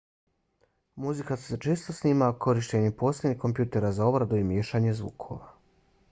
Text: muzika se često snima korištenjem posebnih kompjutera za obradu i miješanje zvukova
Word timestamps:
muzika 1.03 1.35
se 1.41 1.57
često 1.65 1.93
snima 1.97 2.29
korištenjem 2.45 2.95
posebnih 3.03 3.37
kompjutera 3.43 3.91
za 3.99 4.05
obradu 4.13 4.35
i 4.41 4.47
miješanje 4.53 4.97
zvukova 5.01 5.51